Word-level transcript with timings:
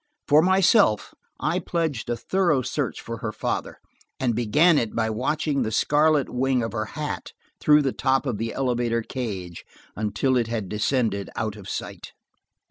For 0.27 0.41
myself, 0.41 1.13
I 1.39 1.59
pledged 1.59 2.09
a 2.09 2.17
thorough 2.17 2.63
search 2.63 2.99
for 2.99 3.17
her 3.19 3.31
father, 3.31 3.77
and 4.19 4.33
began 4.33 4.79
it 4.79 4.95
by 4.95 5.11
watching 5.11 5.61
the 5.61 5.69
scarlet 5.71 6.27
wing 6.27 6.63
on 6.63 6.71
her 6.71 6.85
hat 6.97 7.33
through 7.59 7.83
the 7.83 7.93
top 7.93 8.25
of 8.25 8.39
the 8.39 8.51
elevator 8.51 9.03
cage 9.03 9.63
until 9.95 10.37
it 10.37 10.47
had 10.47 10.69
descended 10.69 11.29
out 11.35 11.55
of 11.55 11.69
sight. 11.69 12.13